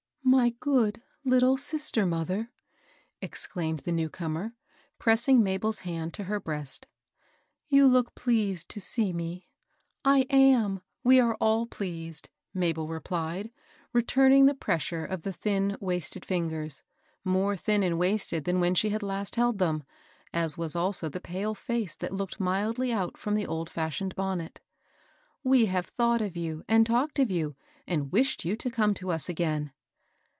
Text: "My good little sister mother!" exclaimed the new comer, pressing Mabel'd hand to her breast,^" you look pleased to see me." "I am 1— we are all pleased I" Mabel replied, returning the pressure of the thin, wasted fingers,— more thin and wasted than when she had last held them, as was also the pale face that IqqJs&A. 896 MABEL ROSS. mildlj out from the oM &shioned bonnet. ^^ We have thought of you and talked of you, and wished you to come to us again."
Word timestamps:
"My 0.41 0.51
good 0.61 1.01
little 1.25 1.57
sister 1.57 2.05
mother!" 2.05 2.51
exclaimed 3.21 3.81
the 3.81 3.91
new 3.91 4.07
comer, 4.09 4.53
pressing 4.97 5.43
Mabel'd 5.43 5.79
hand 5.79 6.13
to 6.13 6.23
her 6.23 6.39
breast,^" 6.39 6.87
you 7.75 7.85
look 7.85 8.15
pleased 8.15 8.69
to 8.69 8.79
see 8.79 9.11
me." 9.11 9.49
"I 10.05 10.19
am 10.29 10.75
1— 10.75 10.81
we 11.03 11.19
are 11.19 11.35
all 11.41 11.65
pleased 11.65 12.29
I" 12.33 12.39
Mabel 12.59 12.87
replied, 12.87 13.51
returning 13.91 14.45
the 14.45 14.53
pressure 14.55 15.03
of 15.03 15.23
the 15.23 15.33
thin, 15.33 15.75
wasted 15.81 16.23
fingers,— 16.23 16.81
more 17.25 17.57
thin 17.57 17.83
and 17.83 17.99
wasted 17.99 18.45
than 18.45 18.61
when 18.61 18.73
she 18.73 18.87
had 18.89 19.03
last 19.03 19.35
held 19.35 19.59
them, 19.59 19.83
as 20.31 20.57
was 20.57 20.77
also 20.77 21.09
the 21.09 21.19
pale 21.21 21.53
face 21.53 21.97
that 21.97 22.11
IqqJs&A. 22.11 22.23
896 22.39 22.39
MABEL 22.39 22.67
ROSS. 22.67 22.75
mildlj 22.77 22.93
out 22.93 23.17
from 23.17 23.33
the 23.35 23.47
oM 23.47 23.65
&shioned 23.65 24.15
bonnet. 24.15 24.61
^^ 24.63 24.69
We 25.43 25.65
have 25.65 25.87
thought 25.87 26.21
of 26.21 26.37
you 26.37 26.63
and 26.69 26.85
talked 26.85 27.19
of 27.19 27.29
you, 27.29 27.57
and 27.85 28.13
wished 28.13 28.45
you 28.45 28.55
to 28.55 28.71
come 28.71 28.93
to 28.95 29.11
us 29.11 29.27
again." 29.27 29.73